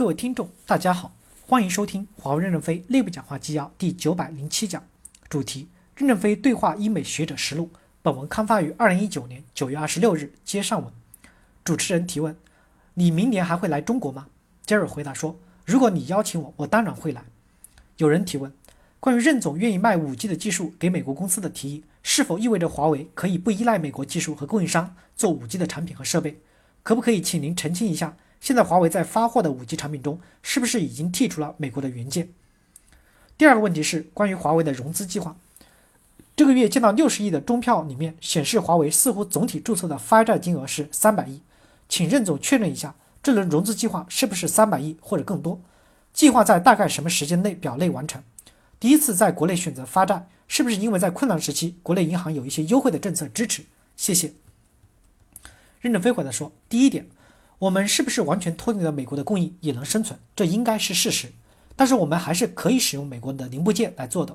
[0.00, 1.14] 各位听众，大家好，
[1.46, 4.82] 欢迎收听华为任正非内部讲话纪要第九百零七讲，
[5.28, 7.68] 主题：任正非对话英美学者实录。
[8.00, 10.90] 本文刊发于二零一九年九月二十六日，接上文。
[11.62, 12.34] 主持人提问：
[12.94, 14.28] 你明年还会来中国吗？
[14.64, 17.22] 杰尔回答说：如果你邀请我，我当然会来。
[17.98, 18.50] 有人提问：
[19.00, 26.40] 关于任总愿意卖五 G 的技术给美国公司的提议，是否意味着华为可以不依赖美国技术和供应商做五 G 的产品和设备？
[26.82, 28.16] 可不可以请您澄清一下？
[28.40, 32.30] 现在华为在发货的五 G 产品中，是不是已经剔除了美国的元件？
[33.36, 35.36] 第二个问题是关于华为的融资计划。
[36.34, 41.42] 这个月见到六十亿的中票里面显示，华为似乎总体注册的发债金额是三百亿，
[41.86, 45.60] 请任总确认一下，这轮融资计划是不是三百亿或者更多？
[46.14, 48.22] 计划在大概什么时间内表内完成？
[48.78, 53.64] 第一次在国内选择发债，是不是因为在困难时期，国内银行有一些优惠的政策支持？
[53.96, 54.32] 谢谢。
[55.80, 57.06] 任正非回答说：第一点。
[57.60, 60.18] 我们是不是完全脱离了美国的供应也能生存？
[60.34, 61.30] 这应该是事实。
[61.76, 64.34] 但是我们还是可以使用美国的零部件来做的。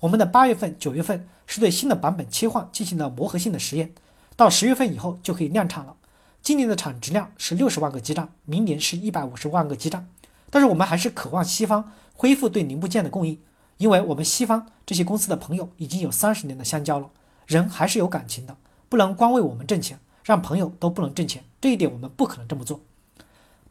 [0.00, 3.94] 我们的八月份、九月份是对新的版本切换进行了磨合性的实验，
[4.36, 5.96] 到十月份以后就可以量产了。
[6.42, 10.06] 今年的产值量是六十万个基站，明年是一百五十万个基站。
[10.50, 13.40] 但是我们还是渴望西方恢复对零部件的供应，
[13.78, 17.08] 因为我们西方这些公司的朋友已经有三十年的相交了，
[17.46, 18.54] 人还是有感情的，
[18.90, 19.98] 不能光为我们挣钱。
[20.28, 22.82] 让朋友都不能挣钱，这一点我们不可能这么做。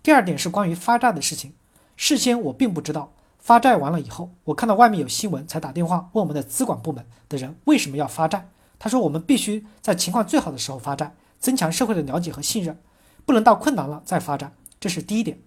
[0.01, 1.53] 第二点是关于发债的事情，
[1.95, 8.49] 事先我并不知道发债完了以后，我看到外面有新闻才打电话问我们的资管部门的人为什么要发债。
[8.79, 12.79] 他说我们必须在情况最好的时候发债，增强社会的了解和信任，
[13.23, 14.51] 不能到困难了再发债。
[14.79, 15.37] 这是第一点。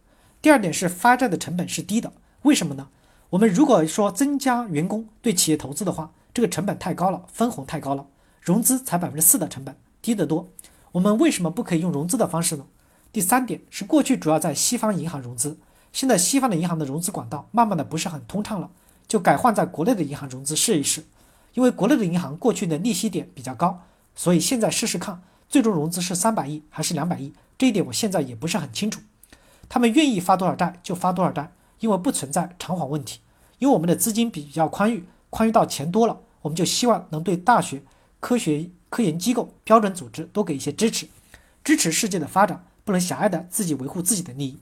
[0.40, 2.86] 第二点是发债的成本是低的，为什么呢？
[3.30, 8.06] 我们如果说增加员工对企业投资的话，这个成本太高了，分红太高了，
[8.40, 10.48] 融资才百分之四的成本，低得多。
[10.92, 12.66] 我们为什么不可以用融资的方式呢？
[13.12, 15.58] 第三点是过去主要在西方银行融资，
[15.92, 18.70] 现在西方的银行的融资管道慢慢的不是很通畅了，
[19.06, 21.04] 就改换在国内的银行融资试一试。
[21.54, 23.82] 因为国内的银行过去的利息点比较高，
[24.14, 29.00] 所以现在试试看，最终融资是三百亿还是两百亿，这一点我现在也不是很清楚。
[29.68, 33.20] 他们愿意发多少债就发多少债，因为不存在偿还问题。
[33.58, 37.82] 因为我们的资金比较宽裕，宽裕到钱多了，我们就希望能对大学
[38.18, 38.70] 科学。
[38.90, 41.08] 科研机构、标准组织多给一些支持，
[41.64, 44.58] 支持世界的发展，不能狭隘的自己维护自己的利益。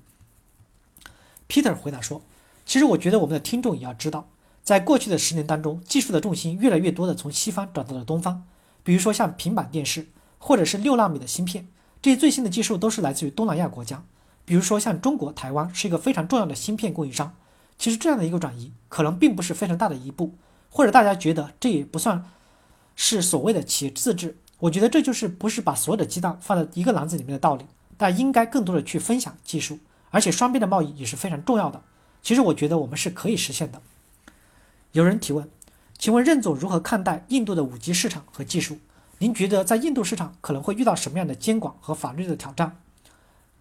[1.48, 2.22] Peter 回答说
[2.66, 4.28] ：“其实我觉得我们的听众也要知道，
[4.62, 8.44] 在过去的十年当中，技术的重心越来越多的从西方转到了东方。
[8.84, 10.06] 比如说像平板电视，
[10.38, 11.66] 或者是六纳米的芯片，
[12.02, 14.04] 这些最新的技术都是来自于东南亚国家。
[14.44, 17.34] 比如说像中国台湾是一个非常重要的芯片供应商。
[17.78, 20.34] 其实这样的一个转移，可能并不是非常大的一步，
[20.68, 22.24] 或者大家觉得这也不算。”
[23.00, 27.64] 是所谓的企业自治，我觉得这就是不是把所有的鸡蛋放在一个篮子里面的道理，
[27.96, 29.78] 但应该更多的去分享技术，
[30.10, 31.80] 而且双边的贸易也是非常重要的。
[32.22, 33.80] 其实我觉得我们是可以实现的。
[34.90, 35.48] 有人提问，
[35.96, 38.78] 请问任总如何看待印度的五 G 市场和技术？
[39.18, 42.80] 您觉得在印度市场可能会遇到什么样的监管和法律的挑战？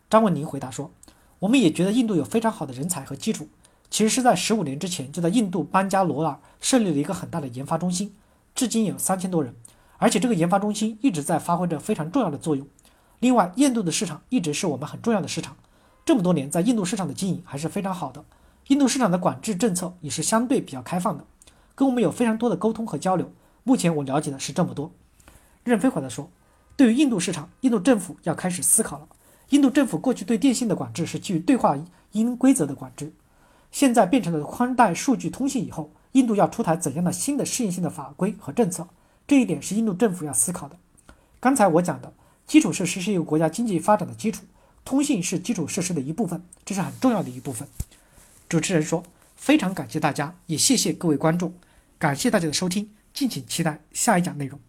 [0.10, 0.90] 张文宁回答说，
[1.38, 3.48] 我们也觉得印度有非常好的人才和基础，
[3.92, 8.16] 其实是在十五年之前就在印度班加罗尔设立了一个很大的研发中心。
[8.58, 9.54] 至今有三千多人，
[10.00, 12.66] 而且这个研发中心一直在发挥着非常重要的作用。
[13.20, 15.56] 另外，印度的市场一直是我们很重要的市场，
[16.04, 18.26] 这么多年在印度市场的经营还是非常好的。
[18.70, 21.24] 印度市场的管制政策也是相对比较开放的，
[21.76, 23.32] 跟我们有非常多的沟通和交流。
[23.64, 24.92] 目前我了解的是这么多。
[25.64, 26.32] 任飞回答说
[26.76, 29.08] ：“对于印度市场，印度政府要开始思考了。
[29.50, 31.78] 印度政府过去对电信的管制是基于对话
[32.14, 33.14] 音规则的管制，
[33.72, 38.88] 现在变成了宽带数据通信以后。”印度要出台怎样的新的适应性的法规和政策？
[39.28, 40.76] 这一点是印度政府要思考的。
[41.40, 42.12] 刚才我讲的
[42.48, 44.44] 基础设施是一个国家经济发展的基础，
[44.84, 47.68] 通信是基础设施的一部分，这是很重要的一部分。
[48.50, 49.04] 主持人说
[49.38, 51.54] ：“非常感谢大家，也谢谢各位观众，
[52.00, 54.60] 感谢大家的收听，敬请期待下一讲内容。”